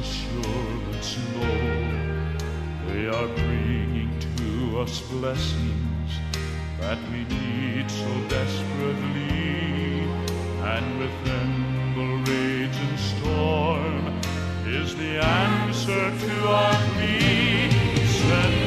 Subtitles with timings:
[0.00, 2.32] Assurance know.
[2.88, 6.10] They are bringing to us blessings
[6.80, 10.02] that we need so desperately.
[10.74, 11.50] And within
[11.98, 14.20] the raging storm
[14.66, 18.61] is the answer to our plea.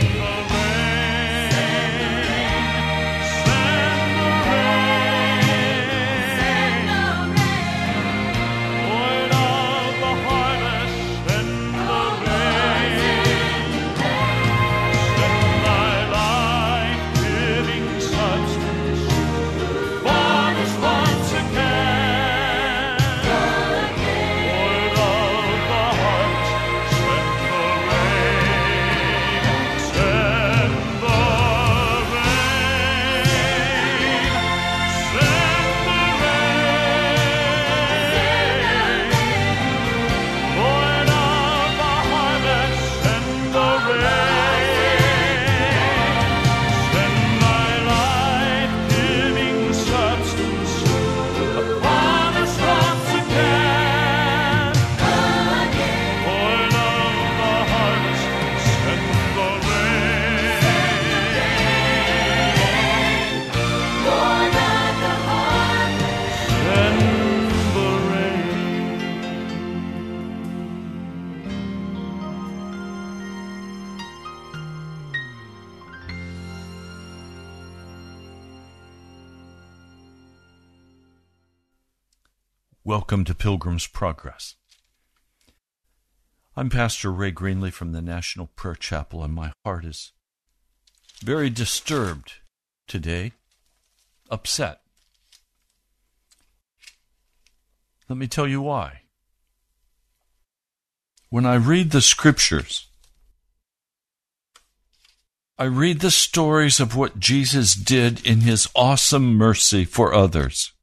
[82.88, 84.58] Welcome to Pilgrim's Progress.
[86.56, 90.12] I'm Pastor Ray Greenley from the National Prayer Chapel, and my heart is
[91.20, 92.34] very disturbed
[92.88, 93.32] today,
[94.30, 94.82] upset.
[98.08, 99.02] Let me tell you why.
[101.32, 102.86] When I read the scriptures,
[105.58, 110.75] I read the stories of what Jesus did in his awesome mercy for others.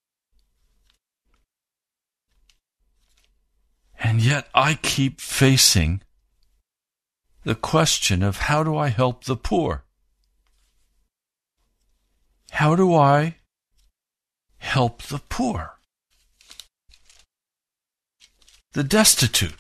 [4.03, 6.03] And yet I keep facing
[7.45, 9.85] the question of how do I help the poor?
[12.51, 13.37] How do I
[14.59, 15.79] help the poor?
[18.73, 19.55] The destitute.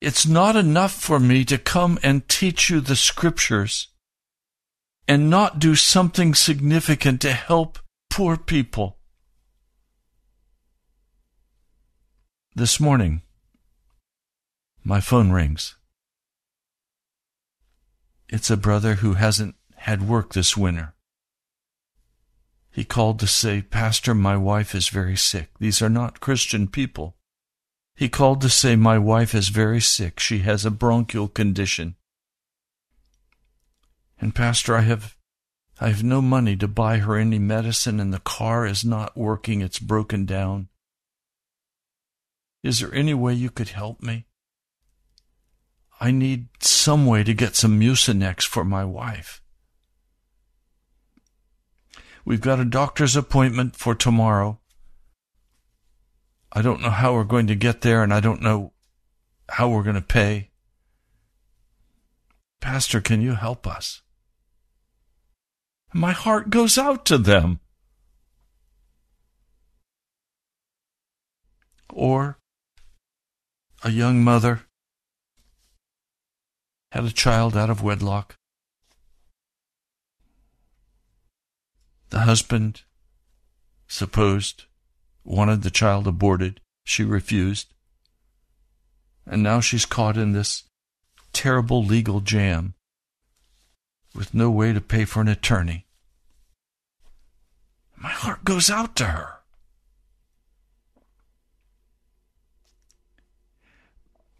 [0.00, 3.88] It's not enough for me to come and teach you the scriptures
[5.06, 7.78] and not do something significant to help
[8.10, 8.98] poor people.
[12.56, 13.22] This morning,
[14.84, 15.74] my phone rings.
[18.28, 20.94] It's a brother who hasn't had work this winter.
[22.70, 25.50] He called to say, Pastor, my wife is very sick.
[25.58, 27.16] These are not Christian people.
[27.96, 30.20] He called to say, My wife is very sick.
[30.20, 31.96] She has a bronchial condition.
[34.20, 35.16] And Pastor, I have
[35.80, 39.60] I have no money to buy her any medicine and the car is not working.
[39.60, 40.68] It's broken down.
[42.64, 44.24] Is there any way you could help me?
[46.00, 49.42] I need some way to get some Mucinex for my wife.
[52.24, 54.60] We've got a doctor's appointment for tomorrow.
[56.52, 58.72] I don't know how we're going to get there, and I don't know
[59.50, 60.50] how we're going to pay.
[62.62, 64.00] Pastor, can you help us?
[65.92, 67.60] My heart goes out to them.
[71.92, 72.38] Or
[73.84, 74.62] a young mother
[76.90, 78.36] had a child out of wedlock.
[82.08, 82.82] The husband,
[83.86, 84.64] supposed,
[85.22, 86.60] wanted the child aborted.
[86.84, 87.74] She refused.
[89.26, 90.64] And now she's caught in this
[91.34, 92.74] terrible legal jam
[94.14, 95.86] with no way to pay for an attorney.
[97.96, 99.33] My heart goes out to her.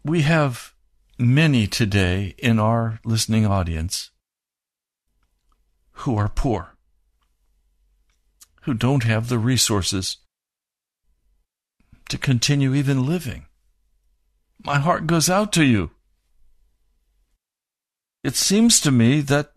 [0.05, 0.75] We have
[1.17, 4.11] many today in our listening audience
[5.93, 6.75] who are poor,
[8.65, 10.17] who don't have the resources
[12.09, 13.47] to continue even living.
[14.63, 15.89] My heart goes out to you.
[18.23, 19.53] It seems to me that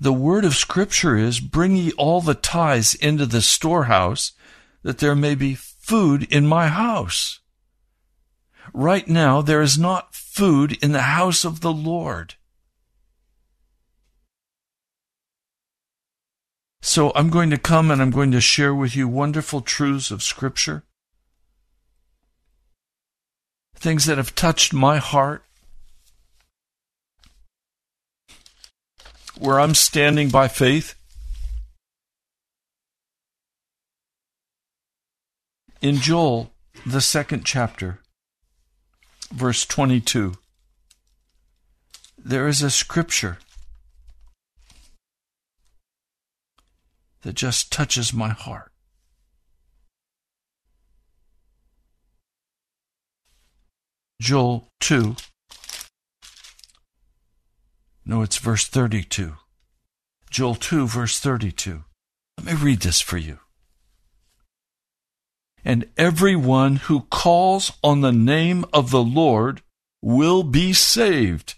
[0.00, 4.32] the word of Scripture is bring ye all the tithes into the storehouse,
[4.82, 7.38] that there may be food in my house.
[8.72, 12.34] Right now, there is not food in the house of the Lord.
[16.80, 20.22] So I'm going to come and I'm going to share with you wonderful truths of
[20.22, 20.82] Scripture.
[23.76, 25.44] Things that have touched my heart.
[29.38, 30.94] Where I'm standing by faith.
[35.80, 36.52] In Joel,
[36.84, 38.01] the second chapter,
[39.32, 40.34] verse 22.
[42.18, 43.38] There is a scripture
[47.22, 48.70] that just touches my heart.
[54.20, 55.16] Joel 2.
[58.04, 59.34] No, it's verse 32.
[60.30, 61.84] Joel 2, verse 32.
[62.38, 63.41] Let me read this for you
[65.64, 69.62] and everyone who calls on the name of the Lord
[70.00, 71.54] will be saved.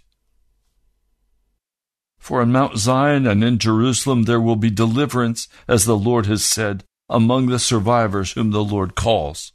[2.18, 6.44] For in Mount Zion and in Jerusalem there will be deliverance, as the Lord has
[6.44, 9.52] said, among the survivors whom the Lord calls.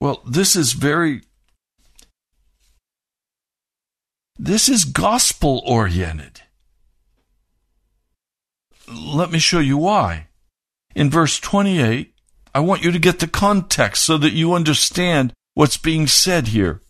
[0.00, 1.22] Well, this is very.
[4.38, 6.42] This is gospel oriented.
[8.92, 10.26] Let me show you why
[10.96, 12.14] in verse 28,
[12.54, 16.80] I want you to get the context so that you understand what's being said here.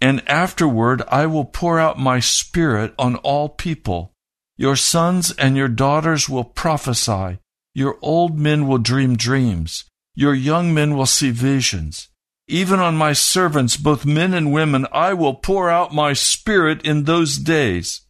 [0.00, 4.12] And afterward, I will pour out my spirit on all people.
[4.56, 7.38] Your sons and your daughters will prophesy.
[7.74, 9.84] Your old men will dream dreams.
[10.14, 12.10] Your young men will see visions.
[12.46, 17.04] Even on my servants, both men and women, I will pour out my spirit in
[17.04, 18.02] those days.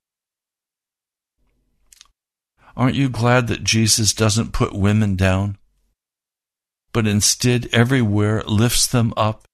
[2.77, 5.59] Aren't you glad that Jesus doesn't put women down,
[6.93, 9.47] but instead everywhere lifts them up?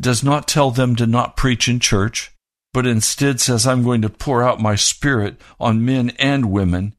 [0.00, 2.32] Does not tell them to not preach in church,
[2.72, 6.94] but instead says, I'm going to pour out my spirit on men and women,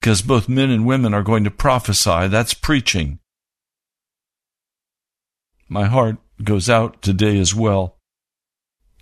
[0.00, 2.28] because both men and women are going to prophesy.
[2.28, 3.18] That's preaching.
[5.68, 7.98] My heart goes out today as well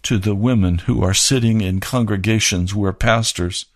[0.03, 3.67] to the women who are sitting in congregations where pastors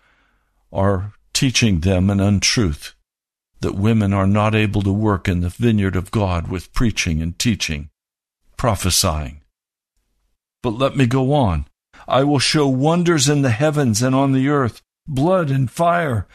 [0.72, 2.94] are teaching them an untruth
[3.60, 7.38] that women are not able to work in the vineyard of God with preaching and
[7.38, 7.90] teaching,
[8.56, 9.40] prophesying.
[10.62, 11.66] But let me go on.
[12.06, 16.26] I will show wonders in the heavens and on the earth, blood and fire,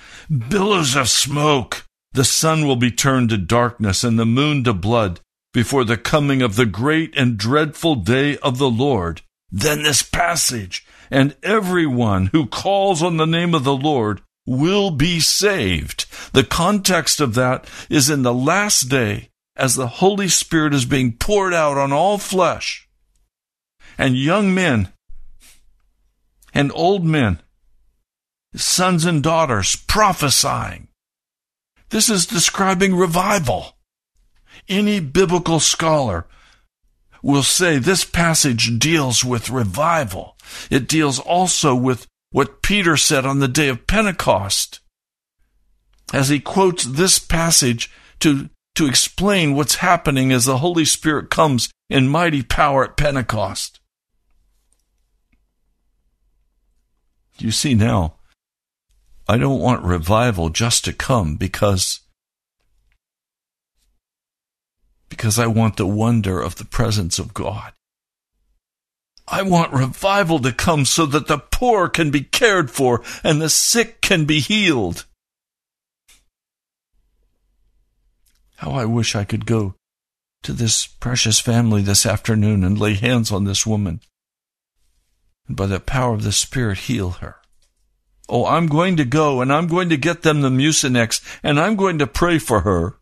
[0.50, 1.86] billows of smoke.
[2.14, 5.20] The sun will be turned to darkness and the moon to blood
[5.54, 9.22] before the coming of the great and dreadful day of the Lord.
[9.52, 15.20] Then this passage and everyone who calls on the name of the Lord will be
[15.20, 16.06] saved.
[16.34, 21.14] The context of that is in the last day as the Holy Spirit is being
[21.14, 22.88] poured out on all flesh.
[23.98, 24.90] And young men
[26.54, 27.42] and old men,
[28.56, 30.88] sons and daughters prophesying.
[31.90, 33.78] This is describing revival.
[34.68, 36.26] Any biblical scholar
[37.22, 40.38] will say this passage deals with revival.
[40.70, 44.80] It deals also with what Peter said on the day of Pentecost
[46.12, 51.70] as he quotes this passage to to explain what's happening as the Holy Spirit comes
[51.92, 53.80] in mighty power at Pentecost.
[57.38, 58.16] You see now,
[59.28, 62.02] I don't want revival just to come because
[65.08, 67.74] because I want the wonder of the presence of God.
[69.28, 73.50] I want revival to come so that the poor can be cared for and the
[73.50, 75.06] sick can be healed.
[78.58, 79.76] How I wish I could go
[80.44, 84.02] to this precious family this afternoon and lay hands on this woman
[85.48, 87.38] and by the power of the Spirit heal her.
[88.30, 91.76] Oh, I'm going to go and I'm going to get them the Mucinex and I'm
[91.76, 92.98] going to pray for her.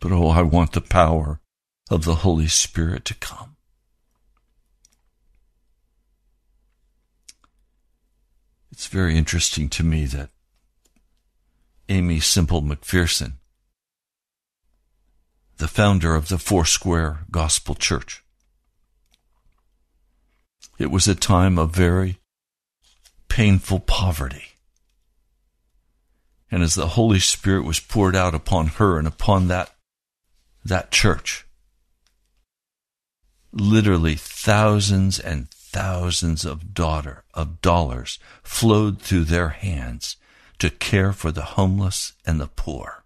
[0.00, 1.39] But oh, I want the power
[1.90, 3.56] of the Holy Spirit to come.
[8.70, 10.30] It's very interesting to me that
[11.88, 13.32] Aimee Semple McPherson,
[15.58, 18.22] the founder of the Foursquare Gospel Church,
[20.78, 22.20] it was a time of very
[23.28, 24.44] painful poverty.
[26.50, 29.74] And as the Holy Spirit was poured out upon her and upon that,
[30.64, 31.46] that church,
[33.52, 40.16] literally thousands and thousands of daughter of dollars flowed through their hands
[40.58, 43.04] to care for the homeless and the poor.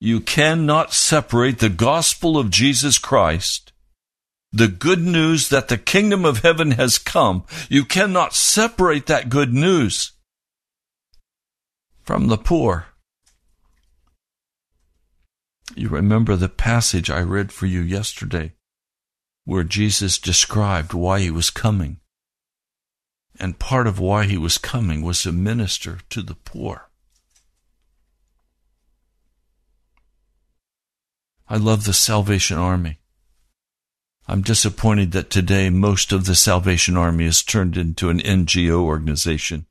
[0.00, 3.72] You cannot separate the gospel of Jesus Christ
[4.52, 7.44] the good news that the kingdom of heaven has come.
[7.68, 10.12] You cannot separate that good news
[12.02, 12.87] from the poor.
[15.76, 18.52] You remember the passage I read for you yesterday
[19.44, 22.00] where Jesus described why he was coming.
[23.40, 26.90] And part of why he was coming was to minister to the poor.
[31.48, 32.98] I love the Salvation Army.
[34.26, 39.64] I'm disappointed that today most of the Salvation Army is turned into an NGO organization.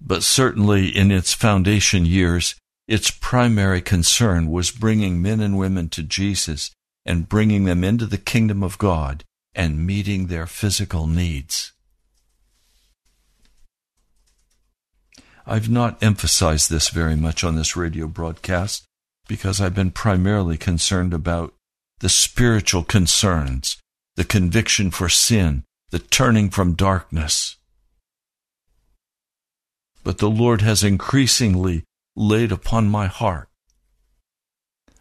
[0.00, 2.56] But certainly in its foundation years,
[2.88, 6.70] its primary concern was bringing men and women to Jesus
[7.04, 9.24] and bringing them into the kingdom of God
[9.54, 11.72] and meeting their physical needs.
[15.46, 18.84] I've not emphasized this very much on this radio broadcast
[19.26, 21.54] because I've been primarily concerned about
[21.98, 23.76] the spiritual concerns,
[24.16, 27.56] the conviction for sin, the turning from darkness.
[30.04, 31.84] But the Lord has increasingly
[32.16, 33.48] laid upon my heart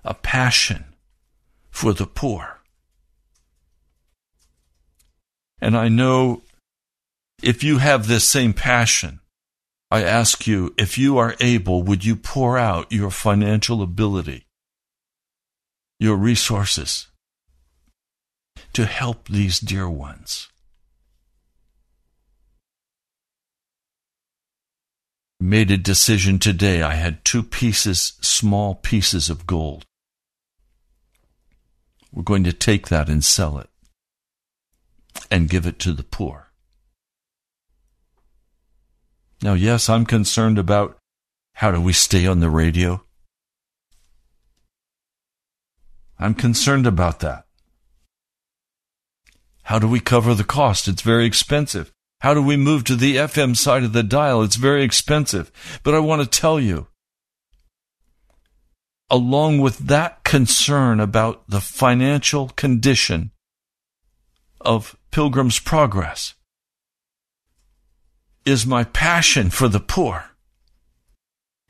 [0.04, 0.86] a passion
[1.70, 2.60] for the poor.
[5.60, 6.42] And I know
[7.44, 9.20] if you have this same passion,
[9.92, 14.46] I ask you, if you are able, would you pour out your financial ability
[16.02, 17.10] your resources
[18.74, 20.51] to help these dear ones.
[25.44, 26.84] Made a decision today.
[26.84, 29.86] I had two pieces, small pieces of gold.
[32.12, 33.68] We're going to take that and sell it
[35.32, 36.52] and give it to the poor.
[39.42, 41.00] Now, yes, I'm concerned about
[41.56, 43.04] how do we stay on the radio?
[46.20, 47.48] I'm concerned about that.
[49.64, 50.88] How do we cover the cost?
[50.88, 51.92] It's very expensive.
[52.22, 54.44] How do we move to the FM side of the dial?
[54.44, 55.52] It's very expensive.
[55.82, 56.86] But I want to tell you,
[59.10, 63.32] along with that concern about the financial condition
[64.60, 66.36] of Pilgrim's Progress,
[68.46, 70.26] is my passion for the poor,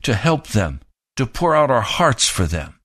[0.02, 0.80] to help them,
[1.16, 2.78] to pour out our hearts for them.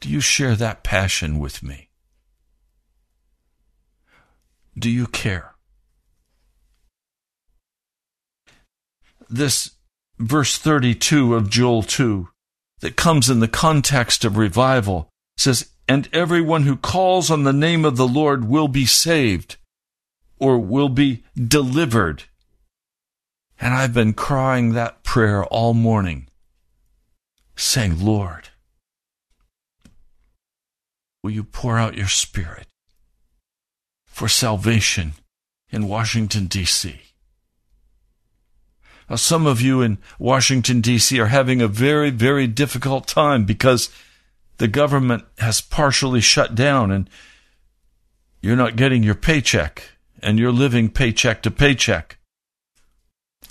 [0.00, 1.89] Do you share that passion with me?
[4.78, 5.54] Do you care?
[9.28, 9.72] This
[10.18, 12.28] verse 32 of Joel 2
[12.80, 17.84] that comes in the context of revival says, And everyone who calls on the name
[17.84, 19.56] of the Lord will be saved
[20.38, 22.24] or will be delivered.
[23.60, 26.28] And I've been crying that prayer all morning,
[27.56, 28.48] saying, Lord,
[31.22, 32.66] will you pour out your Spirit
[34.20, 35.14] for salvation
[35.70, 37.00] in Washington, D.C.?
[39.08, 41.18] Now, some of you in Washington, D.C.
[41.18, 43.88] are having a very, very difficult time because
[44.58, 47.08] the government has partially shut down and
[48.42, 49.84] you're not getting your paycheck
[50.22, 52.18] and you're living paycheck to paycheck.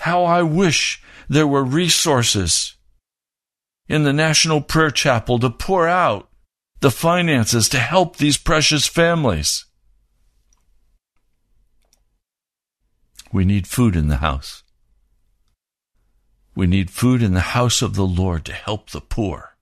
[0.01, 2.75] How I wish there were resources
[3.87, 6.29] in the National Prayer Chapel to pour out
[6.81, 9.65] the finances to help these precious families.
[13.31, 14.63] We need food in the house.
[16.55, 19.55] We need food in the house of the Lord to help the poor.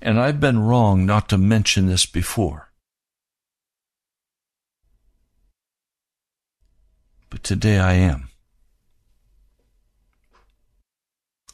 [0.00, 2.70] And I've been wrong not to mention this before.
[7.30, 8.28] But today I am.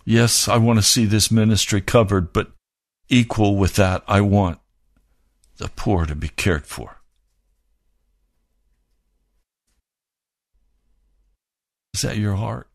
[0.05, 2.51] Yes, I want to see this ministry covered, but
[3.09, 4.59] equal with that, I want
[5.59, 7.02] the poor to be cared for.
[11.95, 12.69] Is that your heart?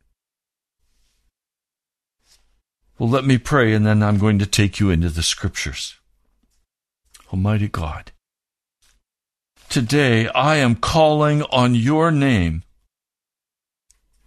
[3.00, 5.96] Well, let me pray, and then I'm going to take you into the scriptures.
[7.32, 8.12] Almighty God,
[9.70, 12.64] today I am calling on your name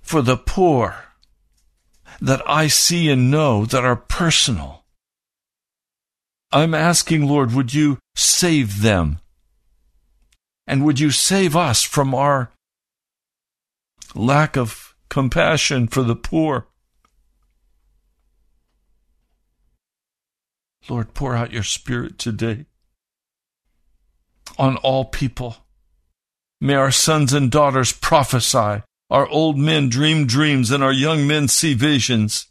[0.01, 1.05] for the poor
[2.21, 4.85] that I see and know that are personal.
[6.53, 9.21] I'm asking, Lord, would you save them?
[10.67, 12.51] And would you save us from our
[14.15, 16.69] lack of compassion for the poor?
[20.89, 22.67] Lord, pour out your Spirit today
[24.59, 25.57] on all people.
[26.61, 31.49] May our sons and daughters prophesy, our old men dream dreams, and our young men
[31.49, 32.47] see visions.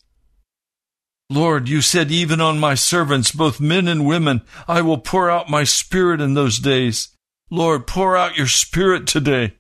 [1.30, 5.50] Lord, you said, even on my servants, both men and women, I will pour out
[5.50, 7.10] my Spirit in those days.
[7.52, 9.59] Lord, pour out your Spirit today.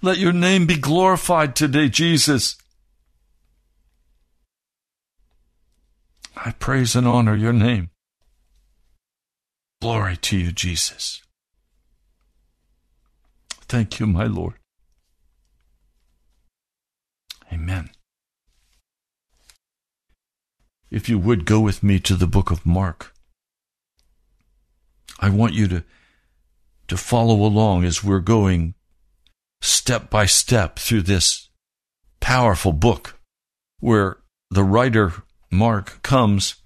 [0.00, 2.56] Let your name be glorified today, Jesus.
[6.36, 7.90] I praise and honor your name.
[9.80, 11.20] Glory to you, Jesus.
[13.62, 14.54] Thank you, my Lord.
[17.52, 17.90] Amen.
[20.90, 23.12] If you would go with me to the book of Mark,
[25.18, 25.84] I want you to,
[26.86, 28.74] to follow along as we're going
[29.60, 31.48] step by step through this
[32.20, 33.18] powerful book
[33.80, 34.18] where
[34.50, 35.12] the writer
[35.50, 36.56] Mark comes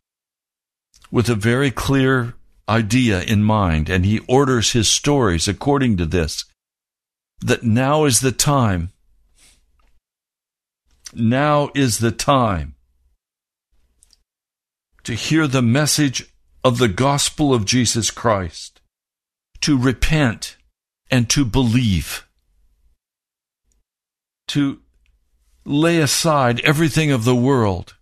[1.11, 2.35] with a very clear
[2.69, 6.45] idea in mind and he orders his stories according to this
[7.41, 8.91] that now is the time.
[11.13, 12.77] Now is the time
[15.05, 16.33] to hear the message
[16.65, 18.81] of the gospel of Jesus Christ,
[19.61, 20.57] to repent
[21.11, 22.27] and to believe,
[24.49, 24.81] to
[25.65, 27.95] lay aside everything of the world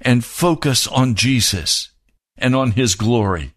[0.00, 1.90] and focus on Jesus
[2.36, 3.52] and on His glory.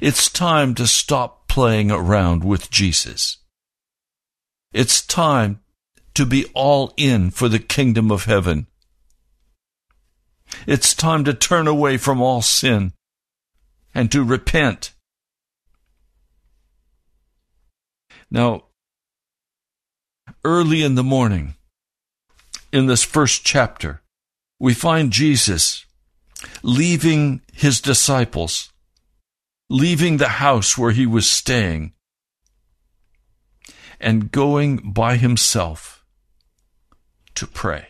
[0.00, 3.38] It's time to stop playing around with Jesus.
[4.72, 5.60] It's time
[6.14, 8.66] to be all in for the kingdom of heaven.
[10.66, 12.92] It's time to turn away from all sin
[13.94, 14.92] and to repent.
[18.30, 18.64] Now,
[20.44, 21.54] early in the morning,
[22.72, 24.02] in this first chapter,
[24.58, 25.84] we find Jesus
[26.62, 28.72] leaving his disciples,
[29.68, 31.92] leaving the house where he was staying,
[34.00, 36.04] and going by himself
[37.34, 37.86] to pray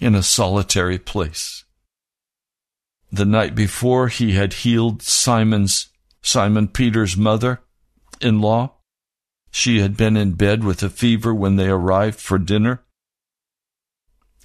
[0.00, 1.64] in a solitary place.
[3.10, 5.88] The night before, he had healed Simon's,
[6.22, 7.60] Simon Peter's mother
[8.20, 8.74] in law.
[9.56, 12.82] She had been in bed with a fever when they arrived for dinner.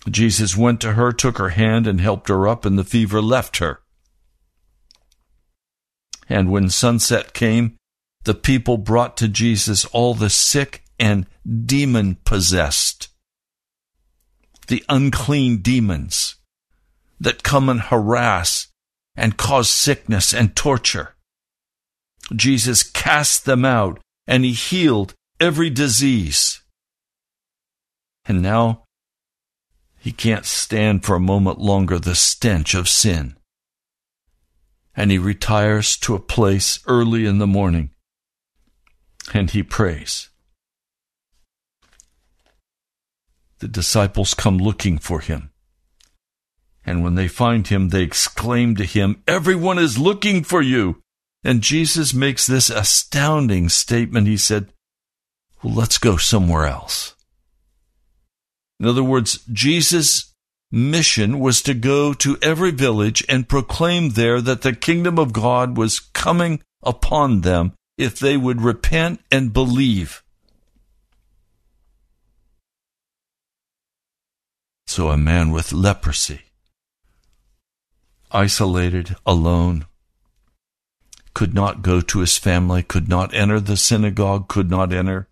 [0.08, 3.58] Jesus went to her, took her hand, and helped her up, and the fever left
[3.58, 3.82] her.
[6.30, 7.76] And when sunset came,
[8.26, 11.26] the people brought to Jesus all the sick and
[11.66, 13.08] demon possessed
[14.68, 16.36] the unclean demons
[17.20, 18.68] that come and harass
[19.16, 21.16] and cause sickness and torture.
[22.36, 26.62] Jesus cast them out and he healed every disease.
[28.26, 28.86] And now
[29.98, 33.36] he can't stand for a moment longer the stench of sin.
[34.96, 37.90] And he retires to a place early in the morning
[39.34, 40.30] and he prays.
[43.60, 45.52] the disciples come looking for him.
[46.86, 51.02] And when they find him, they exclaim to him, Everyone is looking for you.
[51.44, 54.28] And Jesus makes this astounding statement.
[54.28, 54.68] He said,
[55.64, 57.16] Well, let's go somewhere else.
[58.80, 60.34] In other words, Jesus
[60.72, 65.78] mission was to go to every village and proclaim there that the kingdom of God
[65.78, 70.24] was coming upon them if they would repent and believe.
[74.88, 76.42] So a man with leprosy,
[78.32, 79.86] isolated, alone,
[81.40, 85.30] could not go to his family, could not enter the synagogue, could not enter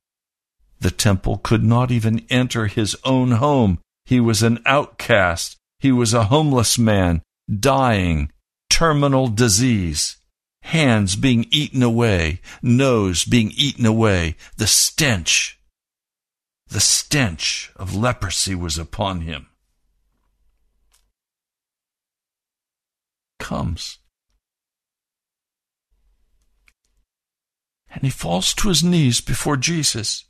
[0.79, 3.77] the temple, could not even enter his own home.
[4.05, 5.57] He was an outcast.
[5.79, 8.31] He was a homeless man, dying,
[8.69, 10.15] terminal disease,
[10.61, 15.59] hands being eaten away, nose being eaten away, the stench,
[16.69, 19.47] the stench of leprosy was upon him.
[23.39, 23.99] Comes
[27.97, 30.25] and he falls to his knees before Jesus.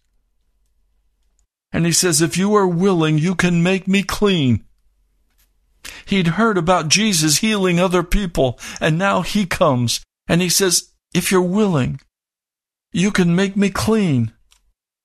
[1.73, 4.63] And he says, If you are willing, you can make me clean.
[6.06, 9.99] He'd heard about Jesus healing other people, and now he comes
[10.30, 11.99] and he says, If you're willing,
[12.93, 14.32] you can make me clean.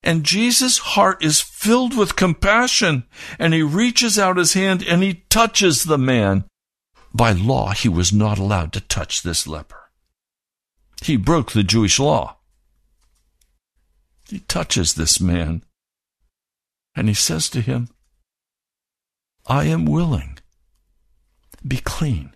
[0.05, 3.07] And Jesus' heart is filled with compassion,
[3.41, 6.45] and he reaches out his hand and he touches the man.
[7.13, 9.91] By law, he was not allowed to touch this leper.
[11.03, 12.37] He broke the Jewish law.
[14.29, 15.63] He touches this man
[16.95, 17.89] and he says to him,
[19.47, 20.39] I am willing.
[21.67, 22.35] Be clean.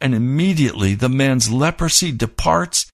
[0.00, 2.90] And immediately the man's leprosy departs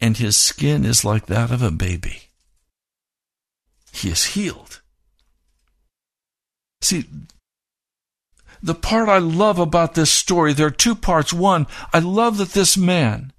[0.00, 2.30] and his skin is like that of a baby.
[3.92, 4.80] He is healed.
[6.82, 7.04] See,
[8.62, 11.32] the part I love about this story, there are two parts.
[11.32, 13.32] One, I love that this man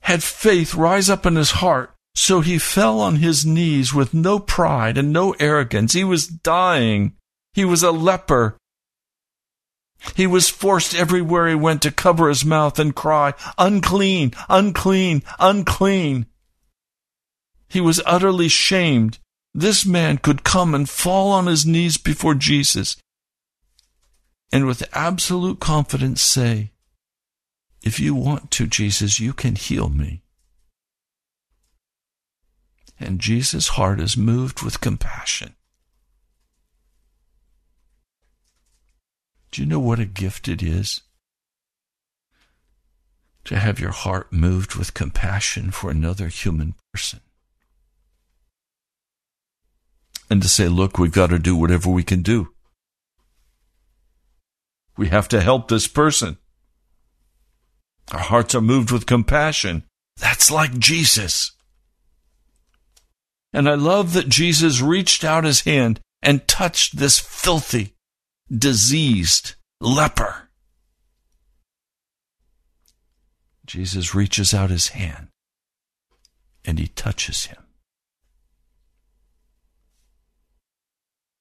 [0.00, 4.38] had faith rise up in his heart so he fell on his knees with no
[4.38, 5.92] pride and no arrogance.
[5.92, 7.14] He was dying.
[7.52, 8.56] He was a leper.
[10.14, 16.24] He was forced everywhere he went to cover his mouth and cry, unclean, unclean, unclean.
[17.68, 19.18] He was utterly shamed.
[19.52, 22.96] This man could come and fall on his knees before Jesus
[24.50, 26.70] and with absolute confidence say,
[27.82, 30.22] If you want to, Jesus, you can heal me
[32.98, 35.54] and Jesus' heart is moved with compassion.
[39.50, 41.00] Do you know what a gift it is?
[43.44, 47.20] To have your heart moved with compassion for another human person.
[50.28, 52.48] And to say, look, we've got to do whatever we can do.
[54.96, 56.38] We have to help this person.
[58.12, 59.84] Our hearts are moved with compassion.
[60.16, 61.52] That's like Jesus.
[63.56, 67.94] And I love that Jesus reached out his hand and touched this filthy,
[68.54, 70.50] diseased leper.
[73.64, 75.28] Jesus reaches out his hand
[76.66, 77.62] and he touches him.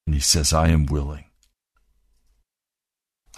[0.08, 1.26] And he says, I am willing.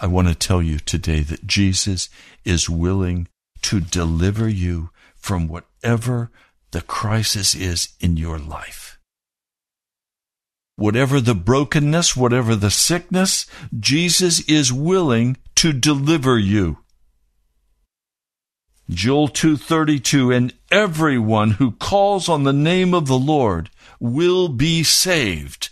[0.00, 2.08] I want to tell you today that Jesus
[2.44, 3.26] is willing
[3.62, 6.30] to deliver you from whatever
[6.70, 8.98] the crisis is in your life.
[10.76, 13.46] Whatever the brokenness, whatever the sickness,
[13.78, 16.78] Jesus is willing to deliver you.
[18.88, 25.70] Joel 2:32 and everyone who calls on the name of the Lord will be saved.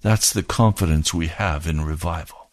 [0.00, 2.52] That's the confidence we have in revival.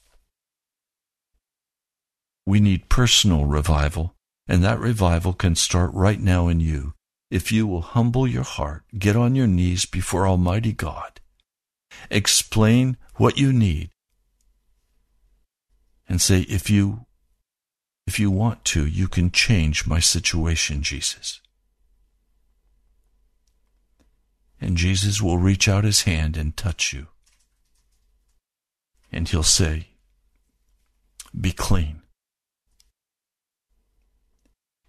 [2.46, 4.16] We need personal revival
[4.52, 6.94] and that revival can start right now in you
[7.30, 11.22] if you will humble your heart, get on your knees before Almighty God,
[12.10, 13.92] explain what you need,
[16.10, 17.06] and say, if you
[18.06, 21.40] if you want to, you can change my situation, Jesus.
[24.60, 27.08] And Jesus will reach out his hand and touch you.
[29.14, 29.92] And he'll say,
[31.40, 32.01] Be clean.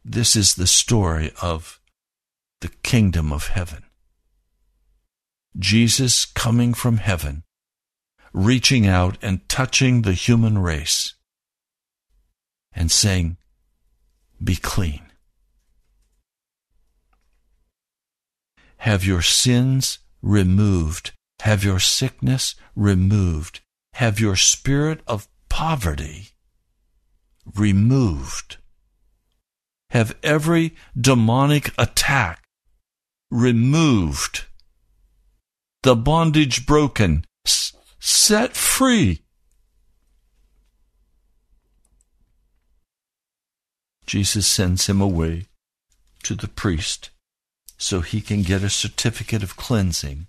[0.05, 1.81] This is the story of
[2.61, 3.85] the kingdom of heaven.
[5.57, 7.45] Jesus coming from heaven,
[8.33, 11.15] reaching out and touching the human race
[12.73, 13.37] and saying,
[14.43, 15.03] Be clean.
[18.79, 21.13] Have your sins removed.
[21.43, 23.61] Have your sickness removed.
[23.95, 26.31] Have your spirit of poverty
[27.55, 28.57] removed
[29.93, 32.43] have every demonic attack
[33.31, 34.47] removed
[35.83, 37.25] the bondage broken,
[37.99, 39.23] set free.
[44.07, 45.47] Jesus sends him away
[46.23, 47.11] to the priest
[47.77, 50.27] so he can get a certificate of cleansing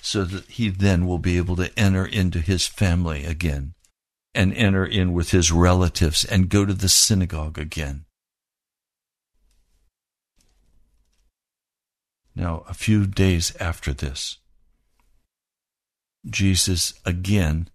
[0.00, 3.74] so that he then will be able to enter into his family again
[4.34, 8.04] and enter in with his relatives and go to the synagogue again.
[12.38, 14.38] Now, a few days after this,
[16.24, 17.68] Jesus again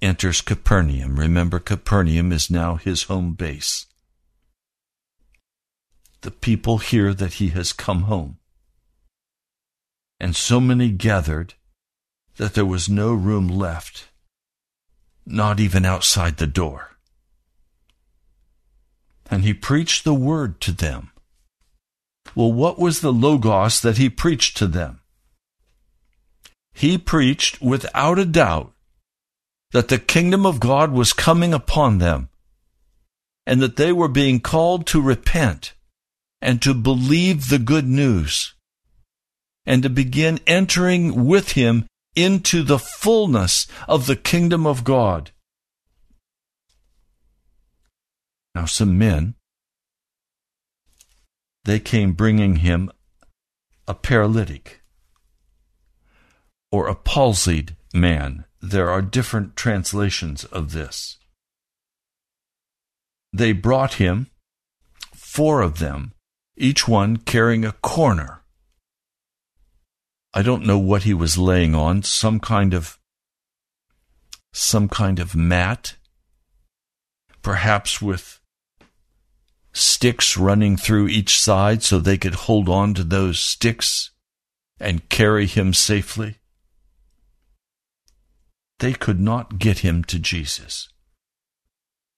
[0.00, 1.20] enters Capernaum.
[1.20, 3.84] Remember, Capernaum is now his home base.
[6.22, 8.38] The people hear that he has come home.
[10.18, 11.52] And so many gathered
[12.38, 14.08] that there was no room left,
[15.26, 16.96] not even outside the door.
[19.30, 21.11] And he preached the word to them.
[22.34, 25.00] Well, what was the Logos that he preached to them?
[26.72, 28.72] He preached without a doubt
[29.72, 32.28] that the kingdom of God was coming upon them
[33.46, 35.74] and that they were being called to repent
[36.40, 38.54] and to believe the good news
[39.66, 45.30] and to begin entering with him into the fullness of the kingdom of God.
[48.54, 49.34] Now, some men,
[51.64, 52.90] they came bringing him
[53.86, 54.82] a paralytic
[56.70, 58.44] or a palsied man.
[58.60, 61.18] There are different translations of this.
[63.32, 64.28] They brought him,
[65.14, 66.12] four of them,
[66.56, 68.42] each one carrying a corner.
[70.34, 72.98] I don't know what he was laying on, some kind of
[74.52, 75.96] some kind of mat,
[77.42, 78.41] perhaps with
[79.72, 84.10] sticks running through each side so they could hold on to those sticks
[84.78, 86.36] and carry him safely.
[88.78, 90.88] They could not get him to Jesus.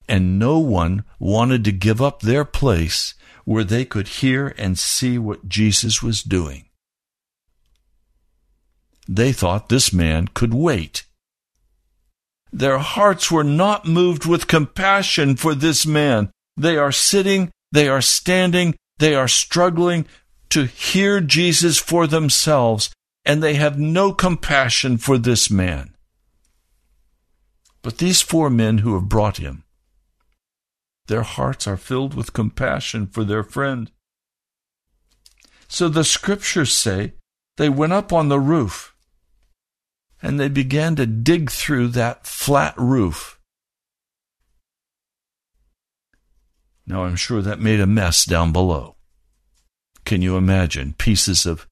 [0.07, 3.13] And no one wanted to give up their place
[3.43, 6.65] where they could hear and see what Jesus was doing.
[9.07, 11.05] They thought this man could wait.
[12.51, 16.31] Their hearts were not moved with compassion for this man.
[16.57, 20.05] They are sitting, they are standing, they are struggling
[20.49, 22.91] to hear Jesus for themselves,
[23.25, 25.95] and they have no compassion for this man.
[27.81, 29.63] But these four men who have brought him,
[31.07, 33.91] their hearts are filled with compassion for their friend.
[35.67, 37.13] So the scriptures say
[37.57, 38.95] they went up on the roof
[40.21, 43.34] and they began to dig through that flat roof.
[46.87, 48.95] Now I'm sure that made a mess down below.
[50.05, 51.67] Can you imagine pieces of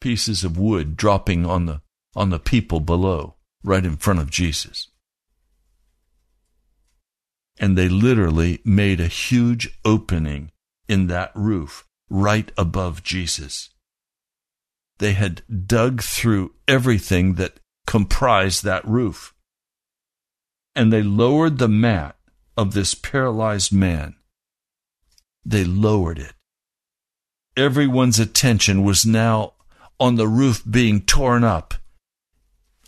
[0.00, 1.80] pieces of wood dropping on the
[2.14, 4.88] on the people below right in front of Jesus?
[7.58, 10.50] And they literally made a huge opening
[10.88, 13.70] in that roof right above Jesus.
[14.98, 19.34] They had dug through everything that comprised that roof.
[20.74, 22.16] And they lowered the mat
[22.60, 24.14] of this paralyzed man.
[25.46, 26.34] They lowered it.
[27.56, 29.54] Everyone's attention was now
[29.98, 31.72] on the roof being torn up.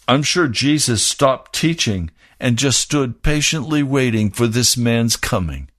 [0.06, 5.70] I'm sure Jesus stopped teaching and just stood patiently waiting for this man's coming.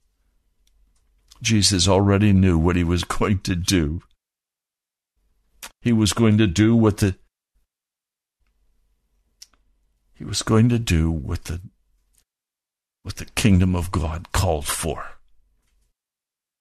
[1.40, 4.02] Jesus already knew what he was going to do.
[5.82, 7.14] He was going to do what the
[10.14, 11.60] he was going to do what the
[13.04, 15.12] what the kingdom of God called for.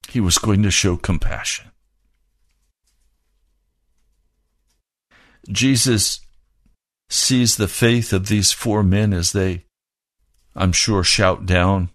[0.10, 1.72] He was going to show compassion.
[5.50, 6.20] Jesus
[7.10, 9.66] sees the faith of these four men as they,
[10.56, 11.90] I'm sure, shout down,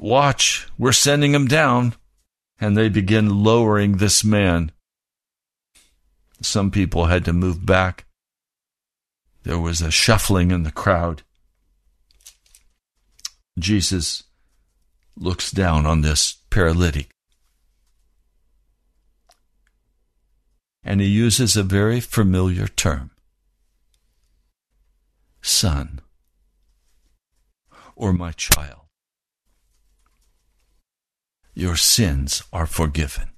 [0.00, 1.94] Watch, we're sending him down.
[2.58, 4.72] And they begin lowering this man.
[6.42, 8.04] Some people had to move back.
[9.44, 11.22] There was a shuffling in the crowd.
[13.58, 14.22] Jesus
[15.16, 17.10] looks down on this paralytic.
[20.82, 23.10] And he uses a very familiar term
[25.42, 26.00] son
[27.96, 28.80] or my child.
[31.54, 33.30] Your sins are forgiven.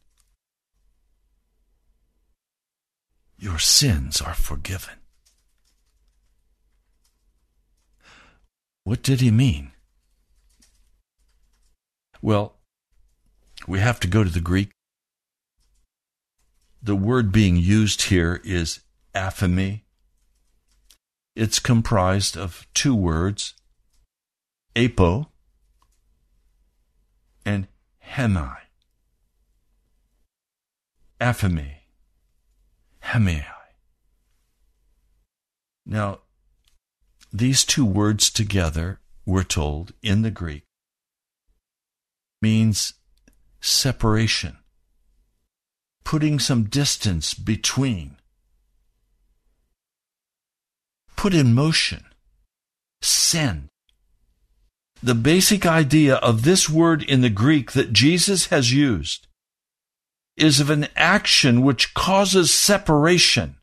[3.38, 4.94] Your sins are forgiven.
[8.85, 9.72] What did he mean?
[12.23, 12.55] Well,
[13.67, 14.71] we have to go to the Greek.
[16.83, 18.81] the word being used here is
[19.15, 19.83] aphiemi.
[21.37, 23.55] It's comprised of two words,
[24.77, 25.29] apo
[27.47, 27.69] and
[28.01, 28.49] hemi.
[31.21, 31.75] Aphiemi,
[32.99, 33.47] hemi.
[35.87, 36.19] Now,
[37.33, 40.65] these two words together, we're told in the Greek,
[42.43, 42.95] means
[43.61, 44.59] separation,
[46.05, 48.17] putting some distance between,
[51.17, 52.05] put in motion,
[53.01, 53.69] send.
[55.03, 59.27] The basic idea of this word in the Greek that Jesus has used
[60.37, 63.57] is of an action which causes separation.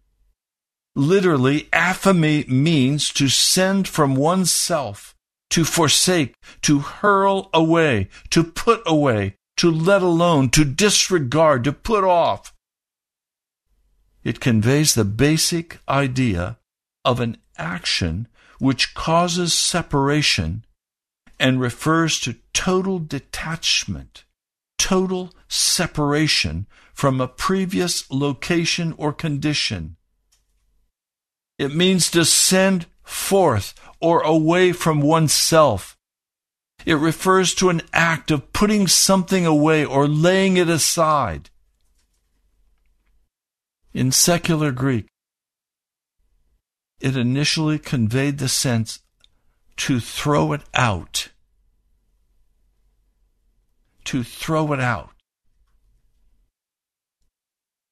[0.96, 5.16] Literally, aphiemi means to send from oneself,
[5.50, 12.04] to forsake, to hurl away, to put away, to let alone, to disregard, to put
[12.04, 12.54] off.
[14.24, 16.58] It conveys the basic idea
[17.04, 18.28] of an action
[18.60, 20.66] which causes separation
[21.40, 24.26] and refers to total detachment,
[24.78, 29.96] total separation from a previous location or condition.
[31.58, 35.98] It means to send forth or away from oneself.
[36.86, 41.50] It refers to an act of putting something away or laying it aside.
[43.94, 45.08] In secular Greek,
[47.02, 49.00] it initially conveyed the sense
[49.78, 51.30] to throw it out.
[54.06, 55.12] To throw it out.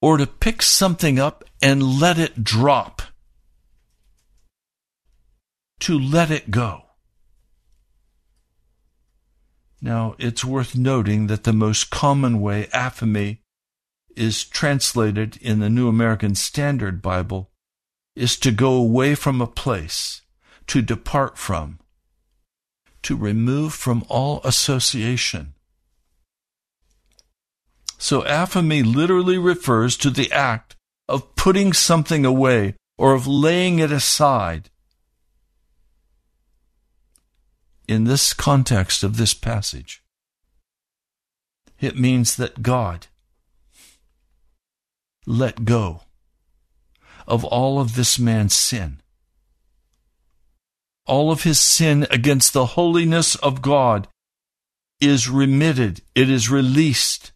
[0.02, 3.02] Or to pick something up and let it drop.
[5.82, 6.84] To let it go.
[9.82, 13.40] Now, it's worth noting that the most common way aphiemi
[14.16, 17.52] is translated in the New American Standard Bible
[18.16, 20.24] is to go away from a place,
[20.66, 21.80] to depart from,
[23.04, 25.54] to remove from all association.
[28.00, 30.76] So aphiemi literally refers to the act
[31.08, 34.72] of putting something away or of laying it aside.
[37.88, 40.04] In this context of this passage,
[41.80, 43.08] it means that God
[45.26, 46.02] let go
[47.28, 49.02] of all of this man's sin.
[51.06, 54.08] All of his sin against the holiness of God
[55.00, 57.32] is remitted, it is released.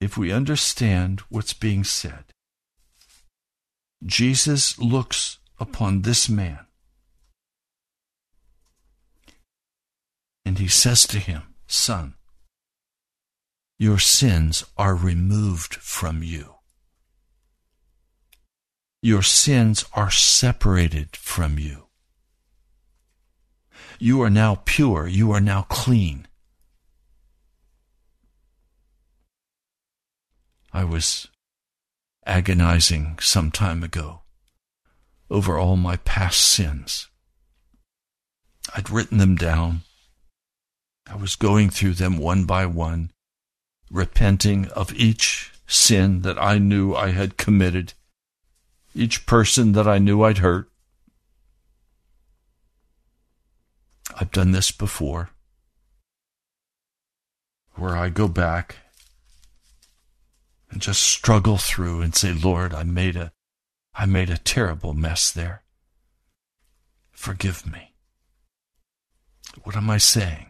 [0.00, 2.24] If we understand what's being said,
[4.04, 6.66] Jesus looks upon this man
[10.50, 12.14] And he says to him, Son,
[13.78, 16.56] your sins are removed from you.
[19.00, 21.86] Your sins are separated from you.
[24.00, 25.06] You are now pure.
[25.06, 26.26] You are now clean.
[30.72, 31.28] I was
[32.24, 34.20] agonizing some time ago
[35.28, 37.08] over all my past sins.
[38.76, 39.82] I'd written them down.
[41.08, 43.10] I was going through them one by one,
[43.90, 47.94] repenting of each sin that I knew I had committed,
[48.94, 50.70] each person that I knew I'd hurt.
[54.20, 55.30] I've done this before,
[57.74, 58.76] where I go back
[60.70, 63.32] and just struggle through and say, Lord, I made a,
[63.94, 65.62] I made a terrible mess there.
[67.10, 67.92] Forgive me.
[69.62, 70.46] What am I saying?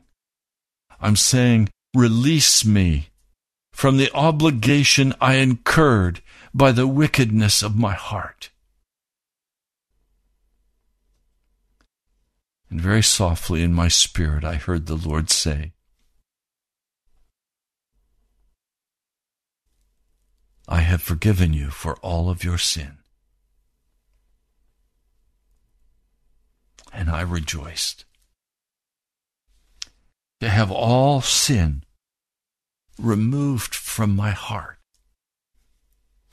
[1.01, 3.09] I'm saying, release me
[3.73, 6.21] from the obligation I incurred
[6.53, 8.51] by the wickedness of my heart.
[12.69, 15.73] And very softly in my spirit, I heard the Lord say,
[20.71, 22.99] I have forgiven you for all of your sin.
[26.93, 28.05] And I rejoiced
[30.41, 31.83] to have all sin
[32.99, 34.79] removed from my heart,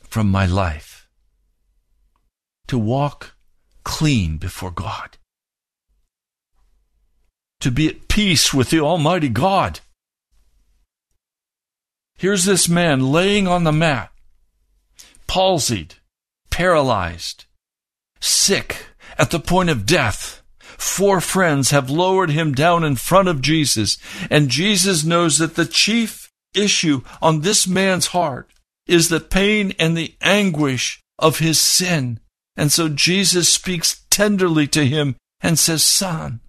[0.03, 1.09] from my life,
[2.67, 3.35] to walk
[3.83, 5.17] clean before God,
[7.59, 9.79] to be at peace with the Almighty God.
[12.17, 14.11] Here's this man laying on the mat,
[15.27, 15.95] palsied,
[16.49, 17.45] paralyzed,
[18.19, 20.41] sick, at the point of death,
[20.77, 23.97] Four friends have lowered him down in front of Jesus,
[24.29, 28.53] and Jesus knows that the chief issue on this man's heart
[28.85, 32.19] is the pain and the anguish of his sin.
[32.55, 36.41] And so Jesus speaks tenderly to him and says, Son,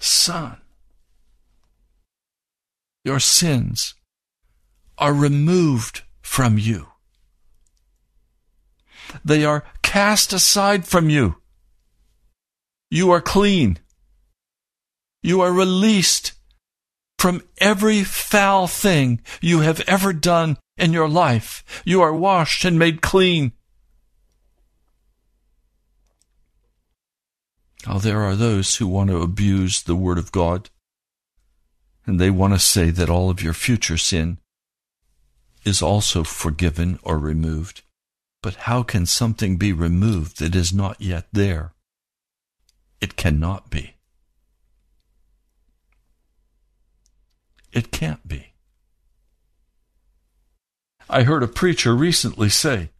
[0.00, 0.56] son,
[3.04, 3.94] your sins
[4.98, 6.88] are removed from you.
[9.24, 11.36] They are cast aside from you.
[12.90, 13.78] You are clean.
[15.22, 16.32] You are released
[17.18, 21.82] from every foul thing you have ever done in your life.
[21.84, 23.52] You are washed and made clean.
[27.86, 30.70] Now, there are those who want to abuse the Word of God,
[32.06, 34.38] and they want to say that all of your future sin
[35.64, 37.82] is also forgiven or removed.
[38.42, 41.72] But how can something be removed that is not yet there?
[43.00, 43.94] It cannot be.
[47.72, 48.52] It can't be.
[51.08, 52.90] I heard a preacher recently say,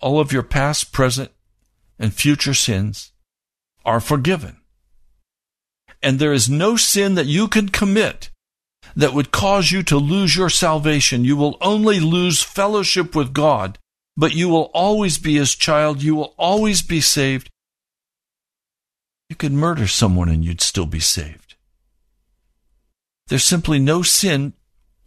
[0.00, 1.30] all of your past, present,
[1.98, 3.12] and future sins
[3.84, 4.60] are forgiven.
[6.02, 8.30] And there is no sin that you can commit
[8.94, 11.24] that would cause you to lose your salvation.
[11.24, 13.78] You will only lose fellowship with God,
[14.16, 16.02] but you will always be his child.
[16.02, 17.50] You will always be saved.
[19.28, 21.54] You could murder someone and you'd still be saved.
[23.28, 24.52] There's simply no sin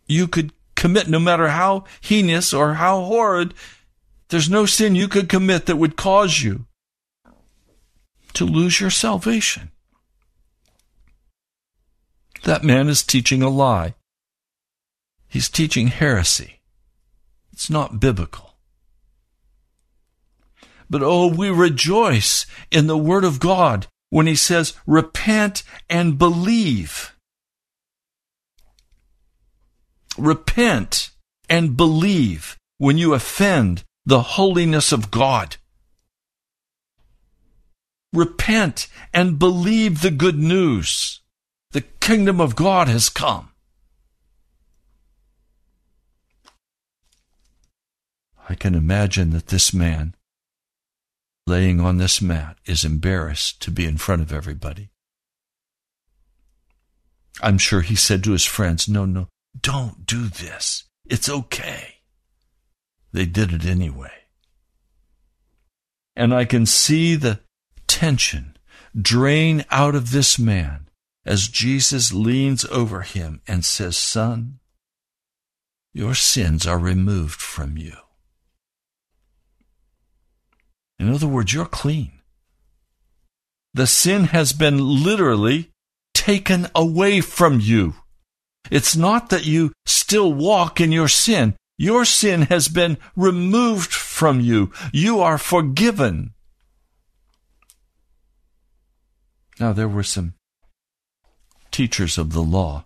[0.07, 3.53] you could commit, no matter how heinous or how horrid.
[4.29, 6.65] There's no sin you could commit that would cause you
[8.33, 9.71] to lose your salvation.
[12.45, 13.95] That man is teaching a lie.
[15.27, 16.61] He's teaching heresy.
[17.51, 18.53] It's not biblical.
[20.87, 27.15] But oh, we rejoice in the Word of God when He says, repent and believe.
[30.15, 31.09] Repent
[31.49, 35.57] and believe when you offend the holiness of God.
[38.13, 41.21] Repent and believe the good news.
[41.75, 43.49] The kingdom of God has come.
[48.47, 50.15] I can imagine that this man,
[51.45, 54.87] laying on this mat, is embarrassed to be in front of everybody.
[57.41, 59.27] I'm sure he said to his friends, No, no,
[59.59, 60.85] don't do this.
[61.05, 61.95] It's okay.
[63.11, 64.13] They did it anyway.
[66.15, 67.41] And I can see the
[67.85, 68.55] tension
[68.97, 70.84] drain out of this man
[71.25, 74.59] as Jesus leans over him and says, Son,
[75.93, 77.95] your sins are removed from you.
[80.99, 82.11] In other words, you're clean.
[83.73, 85.71] The sin has been literally
[86.13, 87.95] taken away from you.
[88.71, 91.55] It's not that you still walk in your sin.
[91.77, 94.71] Your sin has been removed from you.
[94.93, 96.33] You are forgiven.
[99.59, 100.33] Now, there were some
[101.75, 102.85] teachers of the law.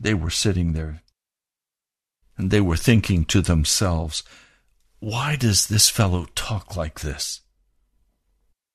[0.00, 1.02] They were sitting there
[2.38, 4.22] and they were thinking to themselves,
[5.00, 7.40] why does this fellow talk like this?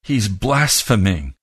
[0.04, 1.36] He's blaspheming.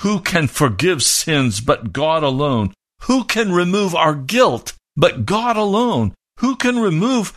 [0.00, 2.74] Who can forgive sins but God alone?
[3.04, 6.12] Who can remove our guilt but God alone?
[6.40, 7.32] Who can remove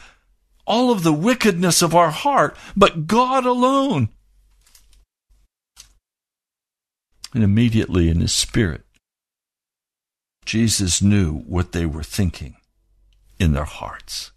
[0.68, 4.10] all of the wickedness of our heart but God alone?
[7.34, 8.84] And immediately in his spirit,
[10.46, 12.56] Jesus knew what they were thinking
[13.40, 14.32] in their hearts.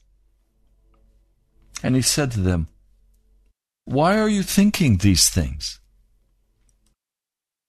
[1.83, 2.69] And he said to them,
[3.85, 5.81] Why are you thinking these things?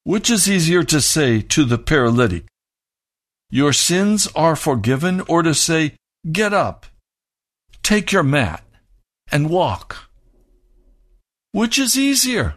[0.04, 2.46] Which is easier to say to the paralytic,
[3.50, 5.96] Your sins are forgiven, or to say,
[6.32, 6.86] Get up,
[7.84, 8.64] take your mat,
[9.32, 10.10] and walk?
[11.52, 12.56] Which is easier?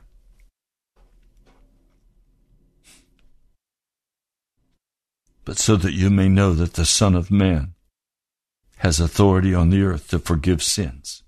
[5.50, 7.74] But so that you may know that the Son of Man
[8.76, 11.24] has authority on the earth to forgive sins.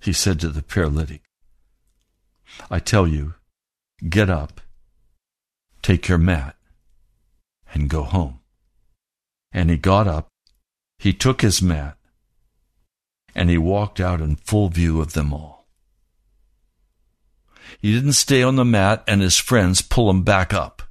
[0.00, 1.22] He said to the paralytic,
[2.70, 3.34] I tell you,
[4.08, 4.60] get up,
[5.82, 6.54] take your mat,
[7.74, 8.38] and go home.
[9.50, 10.28] And he got up,
[11.00, 11.96] he took his mat,
[13.34, 15.66] and he walked out in full view of them all.
[17.80, 20.81] He didn't stay on the mat and his friends pull him back up.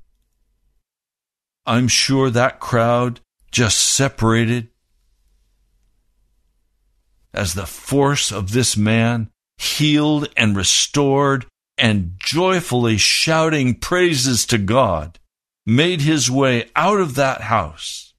[1.65, 3.19] I'm sure that crowd
[3.51, 4.69] just separated
[7.33, 11.45] as the force of this man healed and restored
[11.77, 15.19] and joyfully shouting praises to God,
[15.65, 18.13] made his way out of that house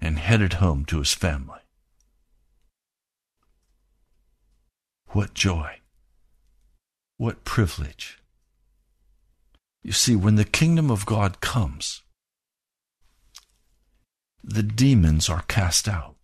[0.00, 1.60] and headed home to his family.
[5.08, 5.80] What joy!
[7.16, 8.18] What privilege!
[9.84, 12.02] You see, when the kingdom of God comes,
[14.42, 16.16] the demons are cast out.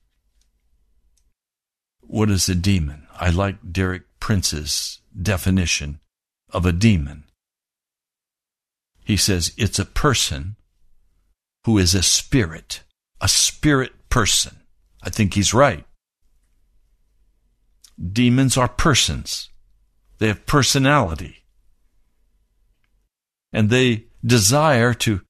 [2.01, 3.07] What is a demon?
[3.15, 6.01] I like Derek Prince's definition
[6.51, 7.25] of a demon.
[9.05, 10.57] He says it's a person
[11.67, 12.83] who is a spirit,
[13.21, 14.63] a spirit person.
[15.03, 15.85] I think he's right.
[18.13, 19.51] Demons are persons.
[20.19, 21.40] They have personality.
[23.53, 25.21] And they desire to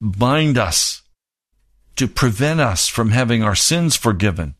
[0.00, 1.02] bind us,
[1.96, 4.54] to prevent us from having our sins forgiven,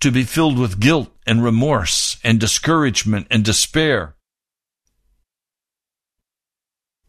[0.00, 4.16] to be filled with guilt and remorse and discouragement and despair.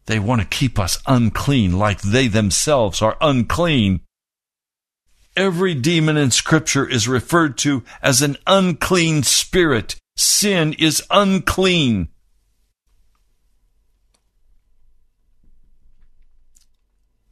[0.06, 4.00] They want to keep us unclean like they themselves are unclean.
[5.36, 9.96] Every demon in Scripture is referred to as an unclean spirit.
[10.16, 12.08] Sin is unclean.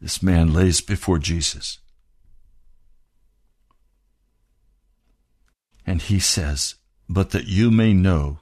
[0.03, 1.79] This man lays before Jesus.
[5.87, 6.75] And he says,
[7.09, 8.41] But that you may know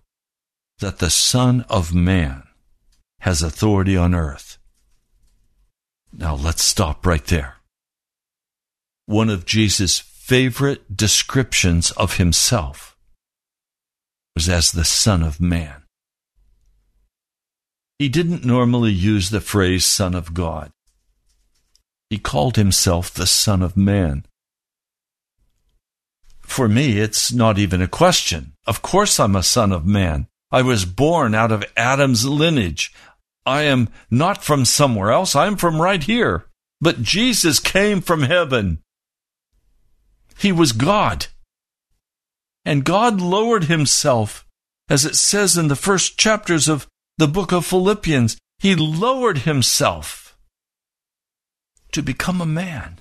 [0.79, 2.45] that the Son of Man
[3.21, 4.57] has authority on earth.
[6.11, 7.57] Now let's stop right there.
[9.05, 12.97] One of Jesus' favorite descriptions of himself
[14.35, 15.83] was as the Son of Man.
[17.99, 20.73] He didn't normally use the phrase Son of God.
[22.11, 24.27] He called himself the Son of Man.
[26.51, 28.55] For me, it's not even a question.
[28.67, 30.27] Of course, I'm a son of man.
[30.51, 32.93] I was born out of Adam's lineage.
[33.47, 35.37] I am not from somewhere else.
[35.37, 36.47] I'm from right here.
[36.81, 38.81] But Jesus came from heaven.
[40.39, 41.29] He was God.
[42.65, 44.45] And God lowered himself,
[44.89, 48.37] as it says in the first chapters of the book of Philippians.
[48.59, 50.30] He lowered himself
[51.93, 53.01] to become a man.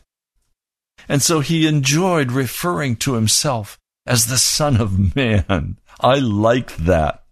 [1.07, 5.77] And so he enjoyed referring to himself as the Son of Man.
[5.99, 7.23] I like that.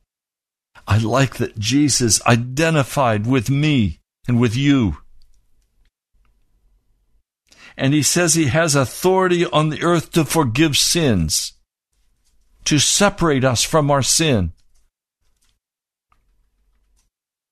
[0.88, 4.98] I like that Jesus identified with me and with you.
[7.78, 11.54] And he says he has authority on the earth to forgive sins,
[12.66, 14.54] to separate us from our sin.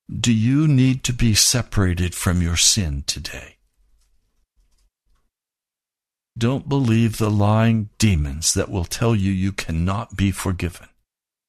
[0.09, 3.54] Do you need to be separated from your sin today?
[6.37, 10.89] Don't believe the lying demons that will tell you you cannot be forgiven.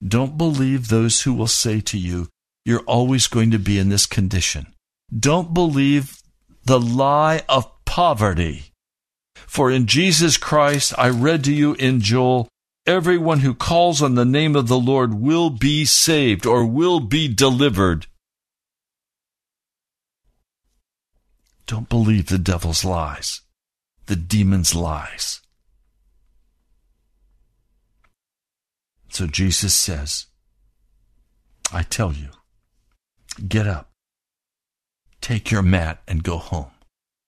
[0.07, 2.29] Don't believe those who will say to you,
[2.65, 4.69] you're always going to be in this condition.
[5.17, 6.23] Don't believe
[6.65, 8.67] the lie of poverty.
[9.35, 12.49] For in Jesus Christ, I read to you in Joel,
[12.87, 17.27] everyone who calls on the name of the Lord will be saved or will be
[17.27, 18.07] delivered.
[21.67, 23.41] Don't believe the devil's lies
[24.07, 25.41] the demon's lies.
[29.09, 30.27] So Jesus says,
[31.73, 32.29] I tell you,
[33.49, 33.91] get up,
[35.21, 36.71] take your mat, and go home.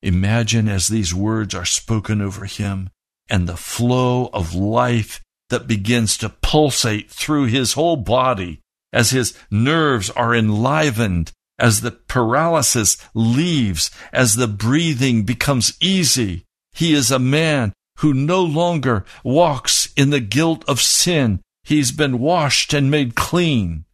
[0.03, 2.91] Imagine as these words are spoken over him
[3.29, 5.21] and the flow of life
[5.51, 8.61] that begins to pulsate through his whole body
[8.93, 16.45] as his nerves are enlivened, as the paralysis leaves, as the breathing becomes easy,
[16.79, 21.41] he is a man who no longer walks in the guilt of sin.
[21.65, 23.85] He's been washed and made clean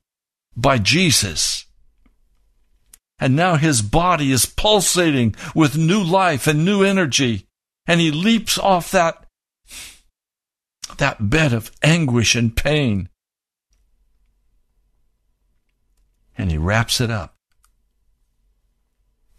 [0.54, 1.64] by Jesus.
[3.18, 7.46] And now his body is pulsating with new life and new energy.
[7.86, 9.24] And he leaps off that,
[10.98, 13.08] that bed of anguish and pain.
[16.36, 17.34] And he wraps it up,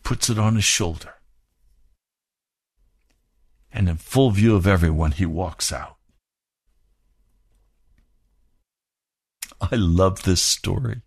[0.04, 1.14] puts it on his shoulder
[3.76, 5.98] and in full view of everyone, he walks out.
[9.60, 11.02] I love this story.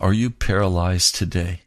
[0.00, 1.62] Are you paralyzed today?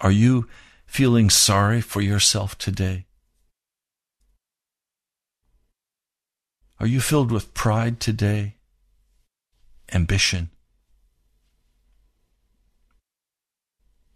[0.00, 0.48] Are you
[0.86, 3.06] feeling sorry for yourself today?
[6.80, 8.56] Are you filled with pride today?
[9.92, 10.50] Ambition?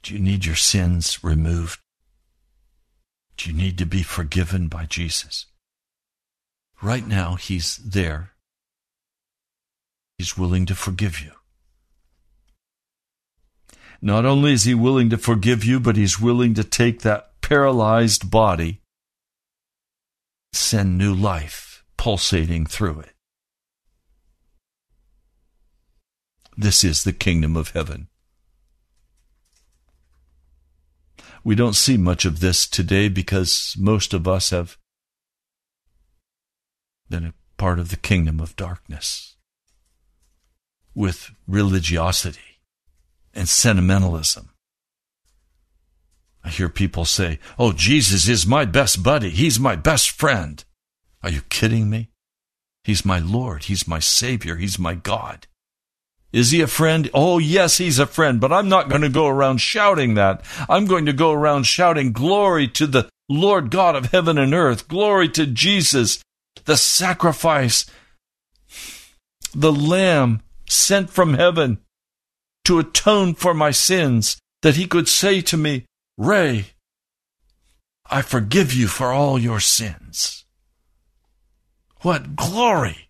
[0.02, 1.81] Do you need your sins removed?
[3.40, 5.46] You need to be forgiven by Jesus?
[6.80, 8.32] Right now, He's there
[10.22, 11.32] He's willing to forgive you.
[14.00, 18.30] Not only is He willing to forgive you, but He's willing to take that paralyzed
[18.30, 18.82] body,
[20.52, 23.14] send new life pulsating through it.
[26.56, 28.06] This is the kingdom of heaven.
[31.44, 34.76] We don't see much of this today because most of us have
[37.08, 39.36] been a part of the kingdom of darkness
[40.94, 42.60] with religiosity
[43.34, 44.50] and sentimentalism.
[46.44, 49.30] I hear people say, Oh, Jesus is my best buddy.
[49.30, 50.62] He's my best friend.
[51.22, 52.10] Are you kidding me?
[52.84, 53.64] He's my Lord.
[53.64, 54.56] He's my Savior.
[54.56, 55.46] He's my God.
[56.32, 57.10] Is he a friend?
[57.12, 60.42] Oh, yes, he's a friend, but I'm not going to go around shouting that.
[60.68, 64.88] I'm going to go around shouting glory to the Lord God of heaven and earth.
[64.88, 66.22] Glory to Jesus,
[66.64, 67.84] the sacrifice,
[69.54, 71.78] the lamb sent from heaven
[72.64, 75.84] to atone for my sins, that he could say to me,
[76.16, 76.66] Ray,
[78.10, 80.44] I forgive you for all your sins.
[82.02, 83.08] What glory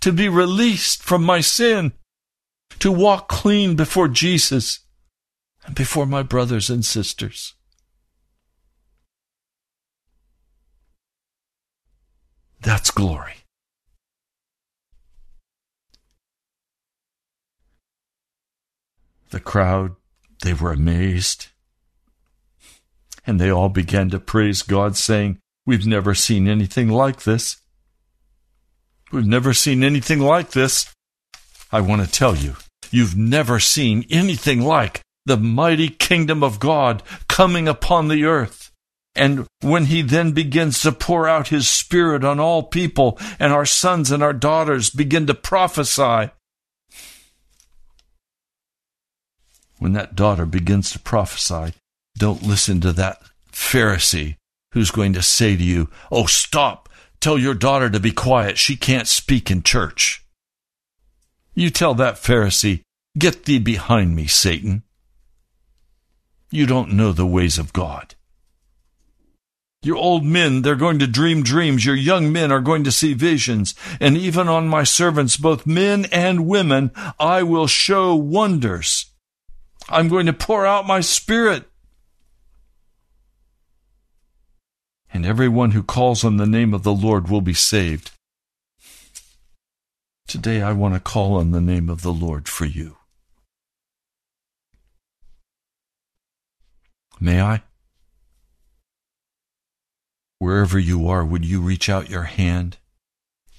[0.00, 1.92] to be released from my sin
[2.80, 4.80] to walk clean before Jesus
[5.64, 7.54] and before my brothers and sisters.
[12.60, 13.34] That's glory.
[19.30, 19.96] The crowd,
[20.42, 21.48] they were amazed.
[23.26, 27.60] And they all began to praise God, saying, We've never seen anything like this.
[29.12, 30.92] We've never seen anything like this.
[31.72, 32.54] I want to tell you,
[32.92, 38.70] you've never seen anything like the mighty kingdom of God coming upon the earth.
[39.14, 43.64] And when he then begins to pour out his spirit on all people, and our
[43.64, 46.30] sons and our daughters begin to prophesy,
[49.78, 51.72] when that daughter begins to prophesy,
[52.18, 53.20] don't listen to that
[53.50, 54.36] Pharisee
[54.72, 56.88] who's going to say to you, Oh, stop.
[57.20, 58.58] Tell your daughter to be quiet.
[58.58, 60.25] She can't speak in church.
[61.56, 62.82] You tell that Pharisee,
[63.18, 64.82] Get thee behind me, Satan.
[66.50, 68.14] You don't know the ways of God.
[69.82, 71.86] Your old men, they're going to dream dreams.
[71.86, 73.74] Your young men are going to see visions.
[74.00, 79.06] And even on my servants, both men and women, I will show wonders.
[79.88, 81.64] I'm going to pour out my spirit.
[85.12, 88.10] And everyone who calls on the name of the Lord will be saved.
[90.26, 92.96] Today I want to call on the name of the Lord for you.
[97.20, 97.62] May I?
[100.38, 102.76] Wherever you are, would you reach out your hand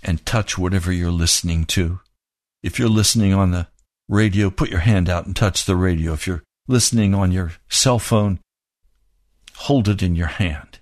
[0.04, 2.02] and touch whatever you're listening to?
[2.62, 3.68] If you're listening on the
[4.10, 6.14] radio, put your hand out and touch the radio.
[6.14, 8.40] If you're listening on your cell phone,
[9.56, 10.80] hold it in your hand.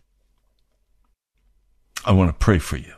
[2.04, 2.94] I want to pray for you.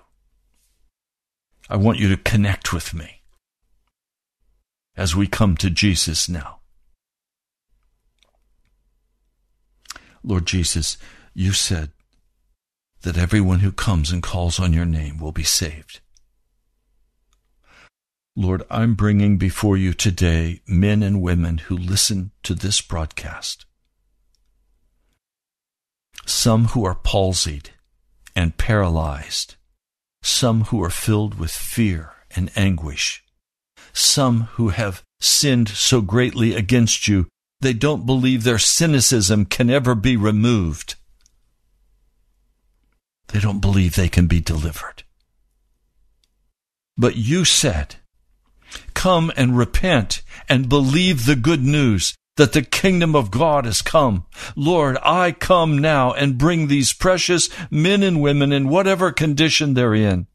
[1.70, 3.22] I want you to connect with me
[4.96, 6.60] as we come to Jesus now.
[10.24, 10.98] Lord Jesus,
[11.34, 11.92] you said
[13.02, 16.00] that everyone who comes and calls on your name will be saved.
[18.36, 23.66] Lord, I'm bringing before you today men and women who listen to this broadcast.
[26.26, 27.70] Some who are palsied
[28.36, 29.56] and paralyzed.
[30.28, 33.24] Some who are filled with fear and anguish.
[33.94, 37.28] Some who have sinned so greatly against you
[37.62, 40.96] they don't believe their cynicism can ever be removed.
[43.30, 45.04] They don't believe they can be delivered.
[46.98, 47.96] But you said,
[48.94, 54.26] Come and repent and believe the good news that the kingdom of God has come.
[54.56, 59.94] Lord, I come now and bring these precious men and women in whatever condition they're
[59.94, 60.28] in.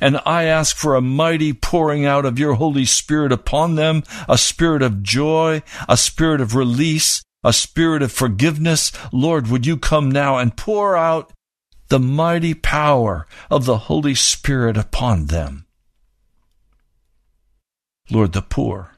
[0.00, 4.36] And I ask for a mighty pouring out of your Holy Spirit upon them, a
[4.38, 8.92] spirit of joy, a spirit of release, a spirit of forgiveness.
[9.12, 11.32] Lord, would you come now and pour out
[11.88, 15.66] the mighty power of the Holy Spirit upon them?
[18.10, 18.96] Lord, the poor,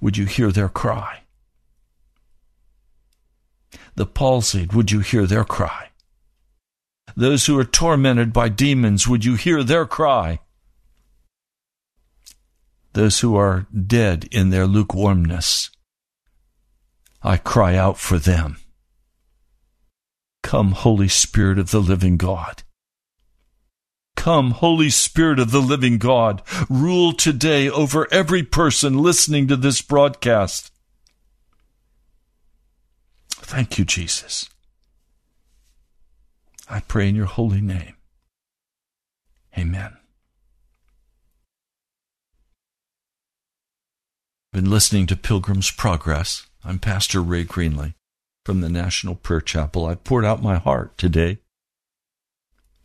[0.00, 1.23] would you hear their cry?
[3.96, 5.90] The palsied, would you hear their cry?
[7.16, 10.40] Those who are tormented by demons, would you hear their cry?
[12.92, 15.70] Those who are dead in their lukewarmness,
[17.22, 18.58] I cry out for them.
[20.42, 22.62] Come, Holy Spirit of the living God.
[24.16, 29.80] Come, Holy Spirit of the living God, rule today over every person listening to this
[29.82, 30.70] broadcast.
[33.54, 34.50] Thank you, Jesus.
[36.68, 37.94] I pray in your holy name.
[39.56, 39.96] Amen.
[44.52, 46.48] I've been listening to Pilgrim's Progress.
[46.64, 47.94] I'm Pastor Ray Greenley
[48.44, 49.86] from the National Prayer Chapel.
[49.86, 51.38] I poured out my heart today.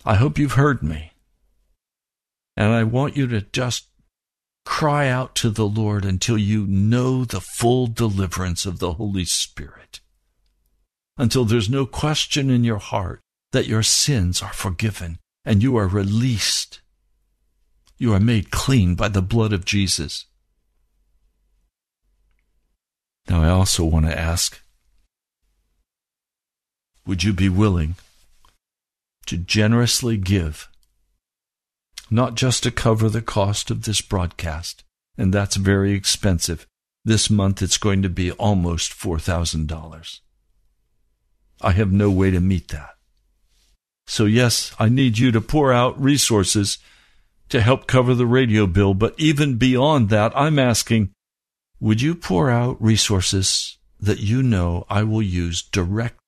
[0.06, 1.14] I hope you've heard me.
[2.56, 3.88] And I want you to just
[4.68, 10.00] cry out to the Lord until you know the full deliverance of the Holy Spirit.
[11.20, 13.20] Until there's no question in your heart
[13.52, 16.80] that your sins are forgiven and you are released.
[17.98, 20.26] You are made clean by the blood of Jesus.
[23.28, 24.62] Now, I also want to ask
[27.06, 27.96] would you be willing
[29.26, 30.70] to generously give,
[32.10, 34.86] not just to cover the cost of this broadcast,
[35.18, 36.66] and that's very expensive.
[37.04, 40.20] This month it's going to be almost $4,000.
[41.62, 42.96] I have no way to meet that.
[44.08, 46.80] So, yes, I need you to pour out resources
[47.50, 48.94] to help cover the radio bill.
[48.94, 51.12] But even beyond that, I'm asking,
[51.80, 56.20] would you pour out resources that you know I will use direct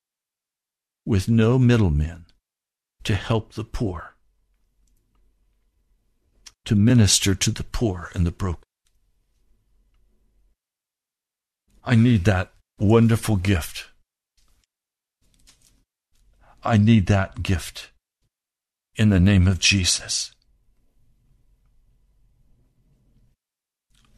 [1.05, 2.25] with no middlemen
[3.03, 4.15] to help the poor,
[6.65, 8.63] to minister to the poor and the broken?
[11.84, 13.91] I need that wonderful gift
[16.64, 17.91] I need that gift
[18.95, 20.34] in the name of Jesus.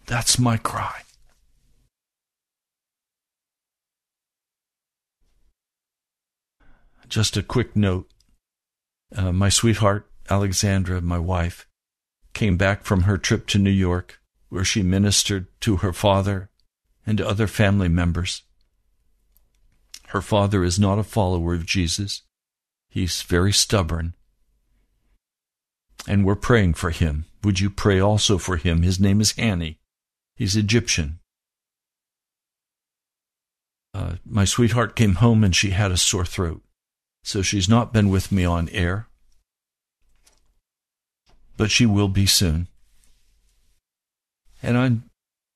[0.06, 1.04] That's my cry.
[7.08, 8.10] Just a quick note.
[9.16, 11.68] Uh, my sweetheart, Alexandra, my wife,
[12.34, 14.20] came back from her trip to New York,
[14.50, 16.50] where she ministered to her father
[17.06, 18.42] and to other family members.
[20.08, 22.24] Her father is not a follower of Jesus.
[22.94, 24.14] He's very stubborn.
[26.08, 27.26] And we're praying for him.
[27.44, 28.84] Would you pray also for him?
[28.84, 29.80] His name is Hanny.
[30.36, 31.18] He's Egyptian.
[33.96, 36.62] Uh, my sweetheart came home and she had a sore throat.
[37.24, 39.08] So she's not been with me on air.
[41.58, 42.68] But she will be soon.
[44.62, 45.04] And I'm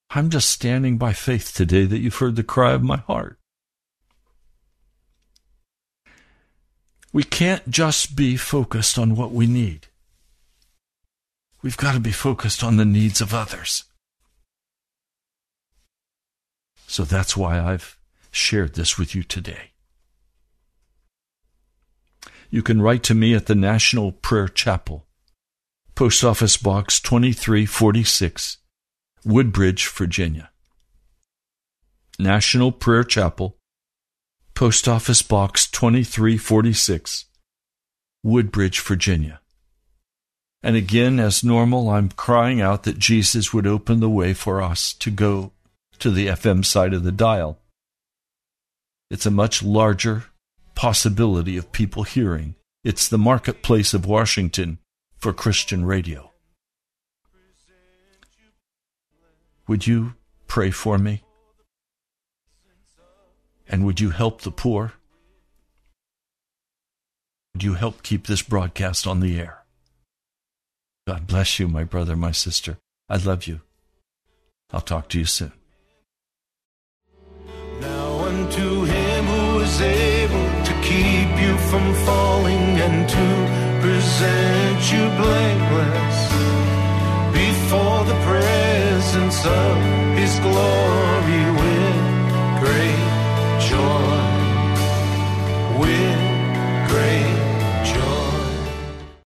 [0.09, 3.37] I'm just standing by faith today that you've heard the cry of my heart.
[7.17, 9.87] We can't just be focused on what we need.
[11.63, 13.85] We've got to be focused on the needs of others.
[16.85, 17.97] So that's why I've
[18.29, 19.71] shared this with you today.
[22.51, 25.07] You can write to me at the National Prayer Chapel,
[25.95, 28.57] Post Office Box 2346,
[29.25, 30.51] Woodbridge, Virginia.
[32.19, 33.56] National Prayer Chapel,
[34.57, 37.25] Post Office Box 2346,
[38.23, 39.39] Woodbridge, Virginia.
[40.63, 44.93] And again, as normal, I'm crying out that Jesus would open the way for us
[44.93, 45.51] to go
[45.99, 47.59] to the FM side of the dial.
[49.11, 50.23] It's a much larger
[50.73, 52.55] possibility of people hearing.
[52.83, 54.79] It's the marketplace of Washington
[55.19, 56.31] for Christian radio.
[59.67, 60.15] Would you
[60.47, 61.21] pray for me?
[63.69, 64.93] And would you help the poor?
[67.53, 69.63] Would you help keep this broadcast on the air?
[71.07, 72.77] God bless you, my brother, my sister.
[73.09, 73.61] I love you.
[74.71, 75.53] I'll talk to you soon.
[77.79, 83.27] Now unto him who is able to keep you from falling and to
[83.81, 86.19] present you blameless
[87.33, 89.77] before the presence of
[90.17, 91.16] his glory.